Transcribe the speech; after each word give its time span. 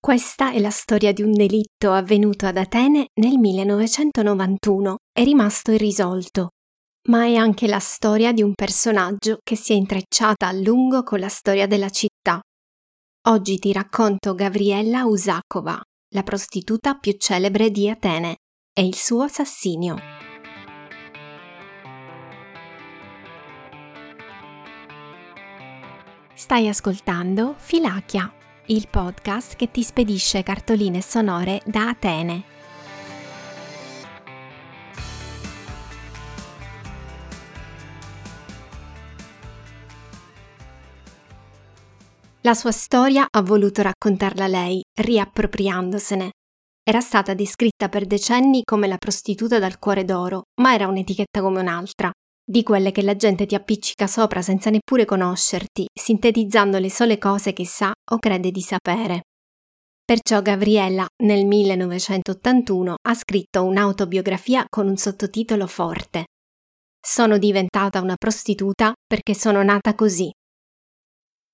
Questa 0.00 0.52
è 0.52 0.60
la 0.60 0.70
storia 0.70 1.12
di 1.12 1.22
un 1.22 1.32
delitto 1.32 1.92
avvenuto 1.92 2.46
ad 2.46 2.56
Atene 2.56 3.08
nel 3.20 3.36
1991 3.36 4.96
e 5.12 5.24
rimasto 5.24 5.72
irrisolto, 5.72 6.50
ma 7.08 7.24
è 7.24 7.34
anche 7.34 7.66
la 7.66 7.80
storia 7.80 8.32
di 8.32 8.40
un 8.40 8.54
personaggio 8.54 9.38
che 9.42 9.56
si 9.56 9.72
è 9.72 9.76
intrecciata 9.76 10.46
a 10.46 10.52
lungo 10.52 11.02
con 11.02 11.18
la 11.18 11.28
storia 11.28 11.66
della 11.66 11.90
città. 11.90 12.40
Oggi 13.26 13.58
ti 13.58 13.72
racconto 13.72 14.34
Gabriella 14.34 15.04
Usakova, 15.04 15.82
la 16.14 16.22
prostituta 16.22 16.94
più 16.94 17.16
celebre 17.18 17.70
di 17.70 17.90
Atene, 17.90 18.36
e 18.72 18.86
il 18.86 18.94
suo 18.94 19.22
assassinio. 19.22 19.96
Stai 26.34 26.68
ascoltando 26.68 27.56
Filachia 27.58 28.32
il 28.70 28.86
podcast 28.90 29.56
che 29.56 29.70
ti 29.70 29.82
spedisce 29.82 30.42
cartoline 30.42 31.00
sonore 31.00 31.62
da 31.64 31.88
Atene. 31.88 32.44
La 42.42 42.54
sua 42.54 42.72
storia 42.72 43.26
ha 43.30 43.42
voluto 43.42 43.80
raccontarla 43.80 44.46
lei, 44.46 44.82
riappropriandosene. 45.00 46.30
Era 46.82 47.00
stata 47.00 47.32
descritta 47.32 47.88
per 47.88 48.06
decenni 48.06 48.62
come 48.64 48.86
la 48.86 48.96
prostituta 48.96 49.58
dal 49.58 49.78
cuore 49.78 50.04
d'oro, 50.04 50.42
ma 50.60 50.74
era 50.74 50.86
un'etichetta 50.88 51.40
come 51.40 51.60
un'altra 51.60 52.10
di 52.50 52.62
quelle 52.62 52.92
che 52.92 53.02
la 53.02 53.14
gente 53.14 53.44
ti 53.44 53.54
appiccica 53.54 54.06
sopra 54.06 54.40
senza 54.40 54.70
neppure 54.70 55.04
conoscerti, 55.04 55.86
sintetizzando 55.92 56.78
le 56.78 56.90
sole 56.90 57.18
cose 57.18 57.52
che 57.52 57.66
sa 57.66 57.92
o 58.12 58.18
crede 58.18 58.50
di 58.50 58.62
sapere. 58.62 59.24
Perciò 60.02 60.40
Gabriella 60.40 61.06
nel 61.24 61.44
1981 61.44 62.94
ha 63.06 63.14
scritto 63.14 63.64
un'autobiografia 63.64 64.64
con 64.66 64.88
un 64.88 64.96
sottotitolo 64.96 65.66
forte. 65.66 66.24
Sono 66.98 67.36
diventata 67.36 68.00
una 68.00 68.16
prostituta 68.16 68.94
perché 69.06 69.34
sono 69.34 69.62
nata 69.62 69.94
così. 69.94 70.30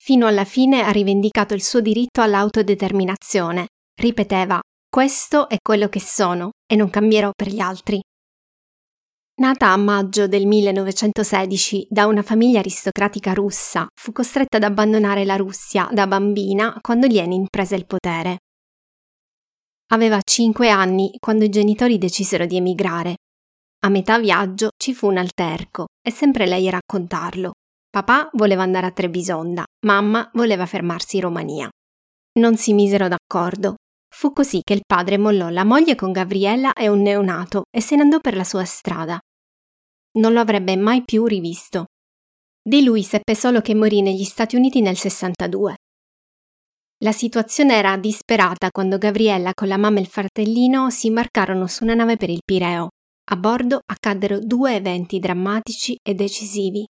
Fino 0.00 0.28
alla 0.28 0.44
fine 0.44 0.82
ha 0.82 0.90
rivendicato 0.90 1.54
il 1.54 1.62
suo 1.64 1.80
diritto 1.80 2.20
all'autodeterminazione. 2.20 3.66
Ripeteva, 4.00 4.60
questo 4.88 5.48
è 5.48 5.56
quello 5.60 5.88
che 5.88 6.00
sono 6.00 6.52
e 6.70 6.76
non 6.76 6.88
cambierò 6.88 7.30
per 7.34 7.48
gli 7.48 7.58
altri. 7.58 8.00
Nata 9.36 9.72
a 9.72 9.76
maggio 9.76 10.28
del 10.28 10.46
1916 10.46 11.88
da 11.90 12.06
una 12.06 12.22
famiglia 12.22 12.60
aristocratica 12.60 13.32
russa, 13.32 13.84
fu 13.92 14.12
costretta 14.12 14.58
ad 14.58 14.62
abbandonare 14.62 15.24
la 15.24 15.34
Russia 15.34 15.88
da 15.90 16.06
bambina 16.06 16.78
quando 16.80 17.08
Lenin 17.08 17.48
prese 17.50 17.74
il 17.74 17.84
potere. 17.84 18.38
Aveva 19.90 20.20
cinque 20.22 20.68
anni 20.68 21.16
quando 21.18 21.42
i 21.42 21.48
genitori 21.48 21.98
decisero 21.98 22.46
di 22.46 22.58
emigrare. 22.58 23.16
A 23.84 23.88
metà 23.88 24.20
viaggio 24.20 24.68
ci 24.76 24.94
fu 24.94 25.08
un 25.08 25.16
alterco 25.16 25.86
e 26.00 26.12
sempre 26.12 26.46
lei 26.46 26.68
a 26.68 26.78
raccontarlo. 26.78 27.54
Papà 27.90 28.30
voleva 28.34 28.62
andare 28.62 28.86
a 28.86 28.92
Trebisonda, 28.92 29.64
mamma 29.84 30.30
voleva 30.34 30.64
fermarsi 30.64 31.16
in 31.16 31.22
Romania. 31.22 31.68
Non 32.38 32.56
si 32.56 32.72
misero 32.72 33.08
d'accordo. 33.08 33.74
Fu 34.16 34.32
così 34.32 34.60
che 34.62 34.74
il 34.74 34.84
padre 34.86 35.18
mollò 35.18 35.48
la 35.48 35.64
moglie 35.64 35.96
con 35.96 36.12
Gabriella 36.12 36.72
e 36.72 36.88
un 36.88 37.02
neonato 37.02 37.64
e 37.68 37.80
se 37.80 37.96
ne 37.96 38.02
andò 38.02 38.20
per 38.20 38.36
la 38.36 38.44
sua 38.44 38.64
strada. 38.64 39.18
Non 40.18 40.32
lo 40.32 40.38
avrebbe 40.38 40.76
mai 40.76 41.02
più 41.02 41.26
rivisto. 41.26 41.86
Di 42.62 42.84
lui 42.84 43.02
seppe 43.02 43.34
solo 43.34 43.60
che 43.60 43.74
morì 43.74 44.02
negli 44.02 44.22
Stati 44.22 44.54
Uniti 44.54 44.80
nel 44.80 44.96
62. 44.96 45.74
La 47.02 47.10
situazione 47.10 47.74
era 47.74 47.96
disperata 47.96 48.70
quando 48.70 48.98
Gabriella 48.98 49.50
con 49.52 49.66
la 49.66 49.76
mamma 49.76 49.98
e 49.98 50.02
il 50.02 50.06
fratellino 50.06 50.90
si 50.90 51.08
imbarcarono 51.08 51.66
su 51.66 51.82
una 51.82 51.94
nave 51.94 52.16
per 52.16 52.30
il 52.30 52.40
Pireo. 52.44 52.90
A 53.32 53.36
bordo 53.36 53.80
accaddero 53.84 54.38
due 54.38 54.76
eventi 54.76 55.18
drammatici 55.18 55.98
e 56.00 56.14
decisivi. 56.14 56.86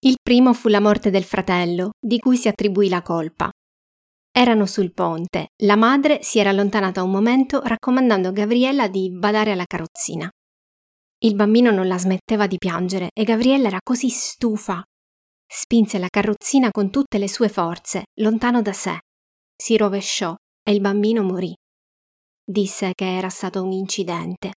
Il 0.00 0.16
primo 0.20 0.54
fu 0.54 0.68
la 0.68 0.80
morte 0.80 1.10
del 1.10 1.24
fratello, 1.24 1.90
di 2.00 2.18
cui 2.18 2.38
si 2.38 2.48
attribuì 2.48 2.88
la 2.88 3.02
colpa. 3.02 3.50
Erano 4.34 4.64
sul 4.64 4.94
ponte. 4.94 5.48
La 5.64 5.76
madre 5.76 6.22
si 6.22 6.38
era 6.38 6.48
allontanata 6.48 7.02
un 7.02 7.10
momento 7.10 7.60
raccomandando 7.60 8.28
a 8.28 8.32
Gabriella 8.32 8.88
di 8.88 9.10
badare 9.10 9.52
alla 9.52 9.66
carrozzina. 9.66 10.30
Il 11.18 11.34
bambino 11.34 11.70
non 11.70 11.86
la 11.86 11.98
smetteva 11.98 12.46
di 12.46 12.56
piangere 12.56 13.10
e 13.12 13.24
Gabriella 13.24 13.68
era 13.68 13.78
così 13.82 14.08
stufa. 14.08 14.82
Spinse 15.46 15.98
la 15.98 16.08
carrozzina 16.08 16.70
con 16.70 16.90
tutte 16.90 17.18
le 17.18 17.28
sue 17.28 17.50
forze, 17.50 18.04
lontano 18.20 18.62
da 18.62 18.72
sé. 18.72 19.00
Si 19.54 19.76
rovesciò 19.76 20.34
e 20.62 20.72
il 20.72 20.80
bambino 20.80 21.22
morì. 21.22 21.54
Disse 22.42 22.92
che 22.94 23.16
era 23.16 23.28
stato 23.28 23.62
un 23.62 23.70
incidente. 23.70 24.52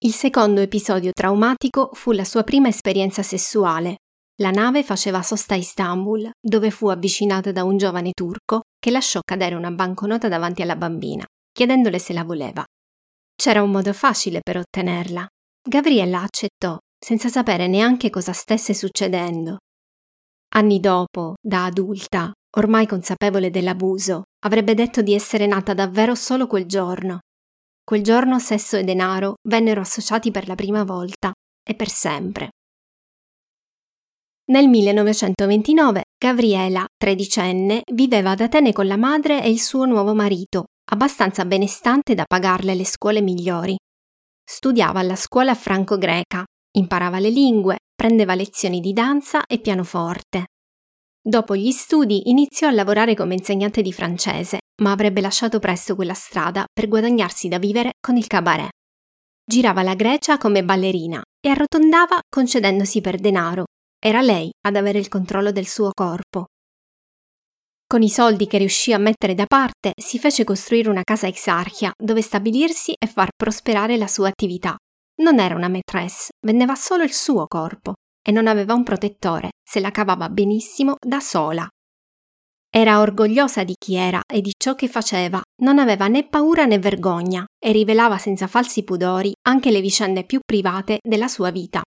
Il 0.00 0.12
secondo 0.12 0.60
episodio 0.60 1.12
traumatico 1.12 1.90
fu 1.94 2.12
la 2.12 2.24
sua 2.24 2.44
prima 2.44 2.68
esperienza 2.68 3.22
sessuale, 3.22 3.96
la 4.40 4.50
nave 4.50 4.84
faceva 4.84 5.22
sosta 5.22 5.54
a 5.54 5.56
Istanbul, 5.56 6.30
dove 6.40 6.70
fu 6.70 6.88
avvicinata 6.88 7.50
da 7.50 7.64
un 7.64 7.76
giovane 7.76 8.12
turco 8.12 8.62
che 8.78 8.90
lasciò 8.90 9.20
cadere 9.24 9.56
una 9.56 9.70
banconota 9.70 10.28
davanti 10.28 10.62
alla 10.62 10.76
bambina, 10.76 11.24
chiedendole 11.52 11.98
se 11.98 12.12
la 12.12 12.22
voleva. 12.22 12.64
C'era 13.34 13.62
un 13.62 13.70
modo 13.70 13.92
facile 13.92 14.40
per 14.40 14.58
ottenerla. 14.58 15.26
Gabriella 15.68 16.22
accettò, 16.22 16.78
senza 16.98 17.28
sapere 17.28 17.66
neanche 17.66 18.10
cosa 18.10 18.32
stesse 18.32 18.74
succedendo. 18.74 19.58
Anni 20.54 20.80
dopo, 20.80 21.34
da 21.40 21.64
adulta, 21.64 22.32
ormai 22.56 22.86
consapevole 22.86 23.50
dell'abuso, 23.50 24.22
avrebbe 24.44 24.74
detto 24.74 25.02
di 25.02 25.14
essere 25.14 25.46
nata 25.46 25.74
davvero 25.74 26.14
solo 26.14 26.46
quel 26.46 26.66
giorno. 26.66 27.20
Quel 27.84 28.02
giorno 28.02 28.38
sesso 28.38 28.76
e 28.76 28.84
denaro 28.84 29.34
vennero 29.48 29.80
associati 29.80 30.30
per 30.30 30.46
la 30.46 30.54
prima 30.54 30.84
volta 30.84 31.32
e 31.62 31.74
per 31.74 31.88
sempre. 31.88 32.50
Nel 34.50 34.66
1929 34.66 36.04
Gabriela, 36.16 36.86
tredicenne, 36.96 37.82
viveva 37.92 38.30
ad 38.30 38.40
Atene 38.40 38.72
con 38.72 38.86
la 38.86 38.96
madre 38.96 39.42
e 39.42 39.50
il 39.50 39.60
suo 39.60 39.84
nuovo 39.84 40.14
marito, 40.14 40.68
abbastanza 40.90 41.44
benestante 41.44 42.14
da 42.14 42.24
pagarle 42.26 42.74
le 42.74 42.86
scuole 42.86 43.20
migliori. 43.20 43.76
Studiava 44.42 45.00
alla 45.00 45.16
scuola 45.16 45.54
franco-greca, 45.54 46.44
imparava 46.78 47.18
le 47.18 47.28
lingue, 47.28 47.76
prendeva 47.94 48.34
lezioni 48.34 48.80
di 48.80 48.94
danza 48.94 49.44
e 49.44 49.58
pianoforte. 49.58 50.46
Dopo 51.20 51.54
gli 51.54 51.70
studi 51.70 52.30
iniziò 52.30 52.68
a 52.68 52.72
lavorare 52.72 53.14
come 53.14 53.34
insegnante 53.34 53.82
di 53.82 53.92
francese, 53.92 54.60
ma 54.80 54.92
avrebbe 54.92 55.20
lasciato 55.20 55.58
presto 55.58 55.94
quella 55.94 56.14
strada 56.14 56.64
per 56.72 56.88
guadagnarsi 56.88 57.48
da 57.48 57.58
vivere 57.58 57.92
con 58.00 58.16
il 58.16 58.26
cabaret. 58.26 58.70
Girava 59.44 59.82
la 59.82 59.94
Grecia 59.94 60.38
come 60.38 60.64
ballerina 60.64 61.22
e 61.38 61.50
arrotondava 61.50 62.18
concedendosi 62.30 63.02
per 63.02 63.18
denaro, 63.18 63.64
era 64.00 64.20
lei 64.20 64.50
ad 64.66 64.76
avere 64.76 64.98
il 64.98 65.08
controllo 65.08 65.50
del 65.50 65.66
suo 65.66 65.90
corpo. 65.92 66.46
Con 67.86 68.02
i 68.02 68.08
soldi 68.08 68.46
che 68.46 68.58
riuscì 68.58 68.92
a 68.92 68.98
mettere 68.98 69.34
da 69.34 69.46
parte, 69.46 69.92
si 70.00 70.18
fece 70.18 70.44
costruire 70.44 70.90
una 70.90 71.02
casa 71.02 71.26
exarchia 71.26 71.90
dove 71.96 72.22
stabilirsi 72.22 72.92
e 72.96 73.06
far 73.06 73.30
prosperare 73.34 73.96
la 73.96 74.06
sua 74.06 74.28
attività. 74.28 74.76
Non 75.22 75.40
era 75.40 75.54
una 75.54 75.68
maîtresse, 75.68 76.28
vendeva 76.46 76.74
solo 76.74 77.02
il 77.02 77.12
suo 77.12 77.46
corpo 77.46 77.94
e 78.22 78.30
non 78.30 78.46
aveva 78.46 78.74
un 78.74 78.84
protettore, 78.84 79.50
se 79.64 79.80
la 79.80 79.90
cavava 79.90 80.28
benissimo 80.28 80.94
da 81.04 81.18
sola. 81.18 81.66
Era 82.70 83.00
orgogliosa 83.00 83.64
di 83.64 83.74
chi 83.76 83.94
era 83.94 84.20
e 84.30 84.42
di 84.42 84.52
ciò 84.56 84.74
che 84.74 84.86
faceva, 84.86 85.40
non 85.62 85.78
aveva 85.78 86.06
né 86.06 86.28
paura 86.28 86.66
né 86.66 86.78
vergogna 86.78 87.46
e 87.58 87.72
rivelava 87.72 88.18
senza 88.18 88.46
falsi 88.46 88.84
pudori 88.84 89.32
anche 89.48 89.70
le 89.70 89.80
vicende 89.80 90.24
più 90.24 90.40
private 90.44 90.98
della 91.02 91.28
sua 91.28 91.50
vita. 91.50 91.82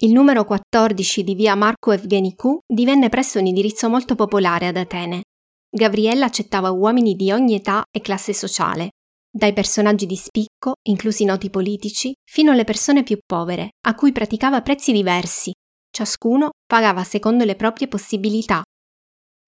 Il 0.00 0.12
numero 0.12 0.44
14 0.44 1.24
di 1.24 1.34
via 1.34 1.56
Marco 1.56 1.90
Evgenicu 1.90 2.60
divenne 2.64 3.08
presto 3.08 3.40
un 3.40 3.46
indirizzo 3.46 3.88
molto 3.88 4.14
popolare 4.14 4.68
ad 4.68 4.76
Atene. 4.76 5.22
Gabriella 5.68 6.26
accettava 6.26 6.70
uomini 6.70 7.16
di 7.16 7.32
ogni 7.32 7.56
età 7.56 7.82
e 7.90 8.00
classe 8.00 8.32
sociale, 8.32 8.90
dai 9.28 9.52
personaggi 9.52 10.06
di 10.06 10.14
spicco, 10.14 10.74
inclusi 10.82 11.24
noti 11.24 11.50
politici, 11.50 12.12
fino 12.24 12.52
alle 12.52 12.62
persone 12.62 13.02
più 13.02 13.18
povere, 13.26 13.70
a 13.88 13.96
cui 13.96 14.12
praticava 14.12 14.62
prezzi 14.62 14.92
diversi. 14.92 15.50
Ciascuno 15.90 16.50
pagava 16.64 17.02
secondo 17.02 17.44
le 17.44 17.56
proprie 17.56 17.88
possibilità. 17.88 18.62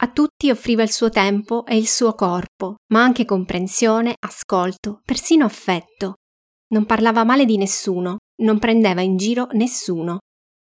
A 0.03 0.11
tutti 0.11 0.51
offriva 0.51 0.83
il 0.83 0.91
suo 0.91 1.11
tempo 1.11 1.65
e 1.65 1.77
il 1.77 1.87
suo 1.87 2.13
corpo, 2.15 2.75
ma 2.93 3.05
anche 3.05 3.25
comprensione, 3.25 4.15
ascolto, 4.19 5.01
persino 5.05 5.45
affetto. 5.45 6.15
Non 6.73 6.87
parlava 6.87 7.23
male 7.23 7.45
di 7.45 7.57
nessuno, 7.57 8.17
non 8.43 8.59
prendeva 8.59 9.01
in 9.01 9.17
giro 9.17 9.47
nessuno. 9.53 10.19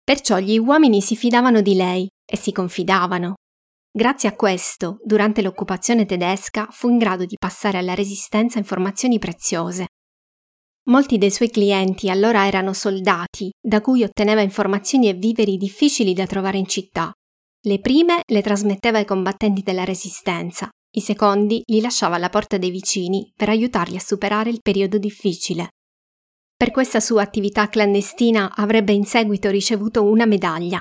Perciò 0.05 0.39
gli 0.39 0.59
uomini 0.59 1.01
si 1.01 1.15
fidavano 1.15 1.61
di 1.61 1.75
lei 1.75 2.09
e 2.25 2.37
si 2.37 2.51
confidavano. 2.53 3.35
Grazie 3.91 4.29
a 4.29 4.35
questo, 4.35 4.99
durante 5.05 5.43
l'occupazione 5.43 6.07
tedesca 6.07 6.67
fu 6.71 6.89
in 6.89 6.99
grado 6.99 7.25
di 7.25 7.37
passare 7.39 7.79
alla 7.79 7.95
resistenza 7.95 8.59
informazioni 8.59 9.19
preziose. 9.19 9.87
Molti 10.87 11.19
dei 11.19 11.31
suoi 11.31 11.51
clienti 11.51 12.11
allora 12.11 12.47
erano 12.47 12.73
soldati, 12.73 13.51
da 13.61 13.81
cui 13.81 14.03
otteneva 14.03 14.41
informazioni 14.41 15.09
e 15.09 15.15
viveri 15.15 15.57
difficili 15.57 16.13
da 16.15 16.27
trovare 16.27 16.59
in 16.59 16.67
città. 16.67 17.13
Le 17.65 17.79
prime 17.79 18.23
le 18.27 18.43
trasmetteva 18.43 18.99
ai 18.99 19.05
combattenti 19.05 19.63
della 19.63 19.85
Resistenza, 19.85 20.69
i 20.95 21.01
secondi 21.01 21.63
li 21.67 21.81
lasciava 21.81 22.17
alla 22.17 22.29
porta 22.29 22.59
dei 22.59 22.71
vicini 22.71 23.33
per 23.37 23.49
aiutarli 23.49 23.97
a 23.97 24.01
superare 24.01 24.51
il 24.51 24.61
periodo 24.61 24.99
difficile. 24.99 25.69
Per 26.63 26.71
questa 26.71 27.01
sua 27.01 27.23
attività 27.23 27.69
clandestina 27.69 28.55
avrebbe 28.55 28.93
in 28.93 29.05
seguito 29.05 29.51
ricevuto 29.51 30.05
una 30.05 30.27
medaglia. 30.27 30.81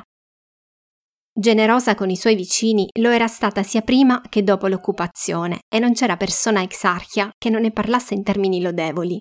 Generosa 1.34 1.96
con 1.96 2.12
i 2.12 2.16
suoi 2.16 2.36
vicini 2.36 2.88
lo 3.00 3.10
era 3.10 3.26
stata 3.26 3.64
sia 3.64 3.82
prima 3.82 4.22
che 4.30 4.44
dopo 4.44 4.68
l'occupazione 4.68 5.62
e 5.68 5.80
non 5.80 5.94
c'era 5.94 6.18
persona 6.18 6.62
exarchia 6.62 7.32
che 7.36 7.50
non 7.50 7.62
ne 7.62 7.72
parlasse 7.72 8.14
in 8.14 8.22
termini 8.22 8.62
lodevoli. 8.62 9.18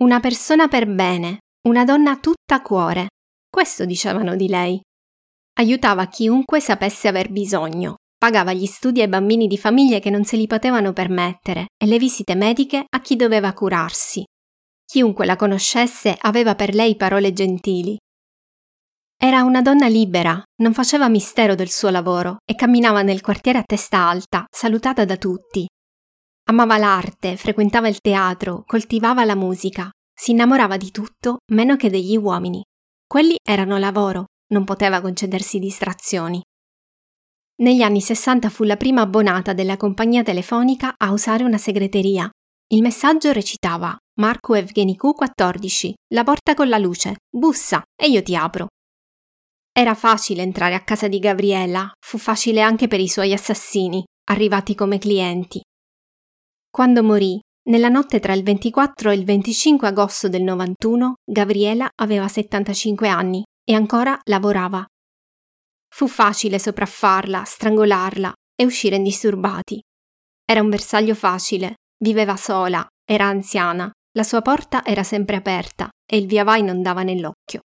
Una 0.00 0.20
persona 0.20 0.68
per 0.68 0.86
bene, 0.86 1.40
una 1.68 1.84
donna 1.84 2.16
tutta 2.16 2.62
cuore. 2.62 3.08
Questo 3.46 3.84
dicevano 3.84 4.36
di 4.36 4.48
lei. 4.48 4.80
Aiutava 5.58 6.06
chiunque 6.06 6.60
sapesse 6.60 7.08
aver 7.08 7.30
bisogno, 7.30 7.96
pagava 8.16 8.54
gli 8.54 8.64
studi 8.64 9.02
ai 9.02 9.08
bambini 9.08 9.46
di 9.46 9.58
famiglie 9.58 10.00
che 10.00 10.08
non 10.08 10.24
se 10.24 10.38
li 10.38 10.46
potevano 10.46 10.94
permettere 10.94 11.66
e 11.76 11.84
le 11.84 11.98
visite 11.98 12.34
mediche 12.34 12.86
a 12.88 13.00
chi 13.02 13.16
doveva 13.16 13.52
curarsi. 13.52 14.24
Chiunque 14.94 15.26
la 15.26 15.34
conoscesse 15.34 16.16
aveva 16.20 16.54
per 16.54 16.72
lei 16.72 16.94
parole 16.94 17.32
gentili. 17.32 17.96
Era 19.20 19.42
una 19.42 19.60
donna 19.60 19.88
libera, 19.88 20.40
non 20.62 20.72
faceva 20.72 21.08
mistero 21.08 21.56
del 21.56 21.68
suo 21.68 21.90
lavoro 21.90 22.36
e 22.48 22.54
camminava 22.54 23.02
nel 23.02 23.20
quartiere 23.20 23.58
a 23.58 23.64
testa 23.64 23.98
alta, 23.98 24.44
salutata 24.48 25.04
da 25.04 25.16
tutti. 25.16 25.66
Amava 26.48 26.78
l'arte, 26.78 27.36
frequentava 27.36 27.88
il 27.88 27.98
teatro, 27.98 28.62
coltivava 28.64 29.24
la 29.24 29.34
musica, 29.34 29.90
si 30.14 30.30
innamorava 30.30 30.76
di 30.76 30.92
tutto 30.92 31.38
meno 31.50 31.74
che 31.74 31.90
degli 31.90 32.16
uomini. 32.16 32.62
Quelli 33.04 33.34
erano 33.42 33.78
lavoro, 33.78 34.26
non 34.52 34.62
poteva 34.62 35.00
concedersi 35.00 35.58
distrazioni. 35.58 36.40
Negli 37.62 37.82
anni 37.82 38.00
60 38.00 38.48
fu 38.48 38.62
la 38.62 38.76
prima 38.76 39.00
abbonata 39.00 39.54
della 39.54 39.76
compagnia 39.76 40.22
telefonica 40.22 40.94
a 40.96 41.10
usare 41.10 41.42
una 41.42 41.58
segreteria. 41.58 42.30
Il 42.68 42.80
messaggio 42.80 43.30
recitava 43.30 43.94
Marco 44.18 44.54
Evgenicu 44.54 45.12
14, 45.12 45.94
la 46.14 46.24
porta 46.24 46.54
con 46.54 46.68
la 46.68 46.78
luce, 46.78 47.16
bussa 47.30 47.82
e 47.94 48.08
io 48.08 48.22
ti 48.22 48.34
apro. 48.34 48.68
Era 49.70 49.94
facile 49.94 50.42
entrare 50.42 50.74
a 50.74 50.82
casa 50.82 51.06
di 51.06 51.18
Gabriella, 51.18 51.92
fu 52.00 52.16
facile 52.16 52.62
anche 52.62 52.88
per 52.88 53.00
i 53.00 53.08
suoi 53.08 53.32
assassini, 53.32 54.02
arrivati 54.30 54.74
come 54.74 54.98
clienti. 54.98 55.60
Quando 56.70 57.02
morì, 57.02 57.38
nella 57.68 57.88
notte 57.88 58.18
tra 58.18 58.32
il 58.32 58.42
24 58.42 59.10
e 59.10 59.14
il 59.14 59.24
25 59.24 59.88
agosto 59.88 60.28
del 60.28 60.42
91, 60.42 61.14
Gabriela 61.22 61.88
aveva 61.96 62.28
75 62.28 63.08
anni 63.08 63.42
e 63.62 63.74
ancora 63.74 64.18
lavorava. 64.24 64.84
Fu 65.94 66.08
facile 66.08 66.58
sopraffarla, 66.58 67.44
strangolarla 67.44 68.32
e 68.54 68.64
uscire 68.64 68.96
indisturbati. 68.96 69.80
Era 70.44 70.60
un 70.60 70.68
bersaglio 70.68 71.14
facile, 71.14 71.76
viveva 71.98 72.36
sola, 72.36 72.86
era 73.04 73.26
anziana, 73.26 73.90
la 74.16 74.22
sua 74.22 74.42
porta 74.42 74.84
era 74.84 75.02
sempre 75.02 75.36
aperta 75.36 75.88
e 76.06 76.16
il 76.16 76.26
via 76.26 76.44
vai 76.44 76.62
non 76.62 76.82
dava 76.82 77.02
nell'occhio. 77.02 77.60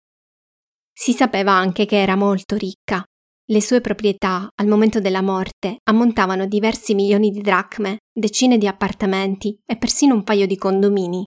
Si 0.93 1.13
sapeva 1.13 1.51
anche 1.51 1.85
che 1.85 2.01
era 2.01 2.15
molto 2.15 2.55
ricca. 2.55 3.03
Le 3.49 3.61
sue 3.61 3.81
proprietà, 3.81 4.49
al 4.55 4.67
momento 4.67 4.99
della 4.99 5.21
morte, 5.21 5.77
ammontavano 5.83 6.47
diversi 6.47 6.95
milioni 6.95 7.29
di 7.29 7.41
dracme, 7.41 7.97
decine 8.11 8.57
di 8.57 8.67
appartamenti 8.67 9.57
e 9.65 9.77
persino 9.77 10.15
un 10.15 10.23
paio 10.23 10.47
di 10.47 10.57
condomini. 10.57 11.23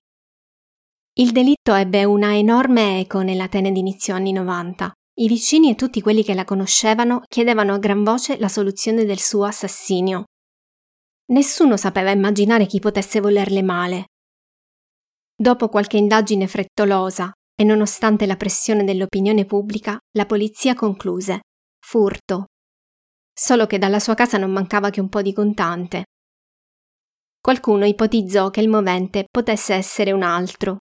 Il 1.18 1.32
delitto 1.32 1.74
ebbe 1.74 2.04
una 2.04 2.36
enorme 2.36 3.00
eco 3.00 3.20
nell'Atene 3.20 3.72
d'inizio 3.72 4.14
anni 4.14 4.32
90. 4.32 4.92
I 5.20 5.28
vicini 5.28 5.70
e 5.70 5.74
tutti 5.74 6.00
quelli 6.00 6.24
che 6.24 6.34
la 6.34 6.44
conoscevano 6.44 7.22
chiedevano 7.28 7.74
a 7.74 7.78
gran 7.78 8.02
voce 8.02 8.38
la 8.38 8.48
soluzione 8.48 9.04
del 9.04 9.18
suo 9.18 9.44
assassinio. 9.44 10.24
Nessuno 11.30 11.76
sapeva 11.76 12.10
immaginare 12.10 12.66
chi 12.66 12.80
potesse 12.80 13.20
volerle 13.20 13.62
male. 13.62 14.04
Dopo 15.34 15.68
qualche 15.68 15.96
indagine 15.96 16.46
frettolosa 16.46 17.32
e 17.54 17.64
nonostante 17.64 18.26
la 18.26 18.36
pressione 18.36 18.84
dell'opinione 18.84 19.44
pubblica, 19.44 19.98
la 20.16 20.26
polizia 20.26 20.74
concluse 20.74 21.40
furto. 21.84 22.46
Solo 23.32 23.66
che 23.66 23.78
dalla 23.78 24.00
sua 24.00 24.14
casa 24.14 24.38
non 24.38 24.50
mancava 24.50 24.90
che 24.90 25.00
un 25.00 25.08
po' 25.08 25.22
di 25.22 25.32
contante. 25.32 26.04
Qualcuno 27.40 27.86
ipotizzò 27.86 28.50
che 28.50 28.60
il 28.60 28.68
movente 28.68 29.24
potesse 29.30 29.74
essere 29.74 30.12
un 30.12 30.22
altro, 30.22 30.78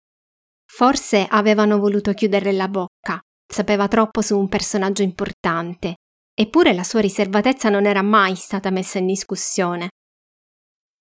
Forse 0.69 1.25
avevano 1.27 1.79
voluto 1.79 2.13
chiuderle 2.13 2.51
la 2.51 2.67
bocca, 2.67 3.19
sapeva 3.47 3.87
troppo 3.87 4.21
su 4.21 4.37
un 4.37 4.49
personaggio 4.49 5.01
importante, 5.01 5.95
eppure 6.35 6.73
la 6.73 6.83
sua 6.83 6.99
riservatezza 6.99 7.69
non 7.69 7.85
era 7.85 8.01
mai 8.01 8.35
stata 8.35 8.69
messa 8.69 8.99
in 8.99 9.07
discussione. 9.07 9.89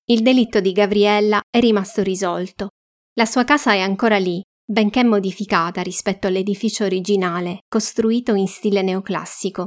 Il 0.08 0.22
delitto 0.22 0.60
di 0.60 0.70
Gabriella 0.70 1.40
è 1.50 1.58
rimasto 1.58 2.00
risolto. 2.00 2.68
La 3.14 3.24
sua 3.24 3.42
casa 3.42 3.72
è 3.72 3.80
ancora 3.80 4.18
lì, 4.18 4.40
benché 4.64 5.02
modificata 5.02 5.82
rispetto 5.82 6.28
all'edificio 6.28 6.84
originale, 6.84 7.62
costruito 7.68 8.34
in 8.34 8.46
stile 8.46 8.82
neoclassico. 8.82 9.66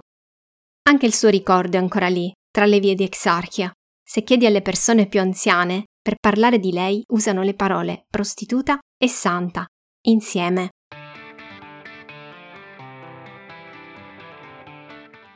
Anche 0.87 1.05
il 1.05 1.13
suo 1.13 1.27
ricordo 1.27 1.75
è 1.75 1.81
ancora 1.81 2.07
lì, 2.07 2.31
tra 2.49 2.65
le 2.65 2.79
vie 2.79 2.95
di 2.95 3.03
Exarchia. 3.03 3.69
Se 4.01 4.23
chiedi 4.23 4.45
alle 4.45 4.61
persone 4.61 5.07
più 5.07 5.19
anziane, 5.19 5.87
per 6.01 6.15
parlare 6.17 6.57
di 6.57 6.71
lei 6.71 7.03
usano 7.09 7.41
le 7.41 7.53
parole 7.53 8.05
prostituta 8.09 8.79
e 8.97 9.09
santa, 9.09 9.65
insieme. 10.05 10.69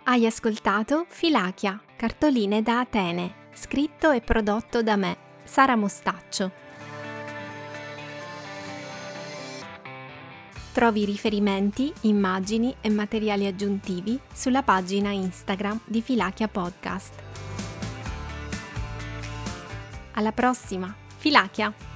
Hai 0.05 0.25
ascoltato 0.25 1.05
Filachia, 1.09 1.83
cartoline 1.97 2.61
da 2.61 2.79
Atene, 2.79 3.42
scritto 3.53 4.11
e 4.11 4.21
prodotto 4.21 4.81
da 4.83 4.95
me, 4.95 5.17
Sara 5.43 5.75
Mostaccio. 5.75 6.51
Trovi 10.73 11.05
riferimenti, 11.05 11.93
immagini 12.01 12.75
e 12.81 12.89
materiali 12.89 13.45
aggiuntivi 13.45 14.19
sulla 14.33 14.63
pagina 14.63 15.11
Instagram 15.11 15.79
di 15.85 16.01
Filachia 16.01 16.47
Podcast. 16.47 17.13
Alla 20.13 20.31
prossima! 20.31 20.93
Filachia! 21.17 21.92